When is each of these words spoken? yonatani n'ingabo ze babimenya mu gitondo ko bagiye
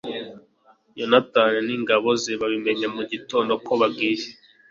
yonatani 0.99 1.59
n'ingabo 1.67 2.09
ze 2.21 2.33
babimenya 2.41 2.87
mu 2.95 3.03
gitondo 3.11 3.51
ko 3.65 3.71
bagiye 3.81 4.25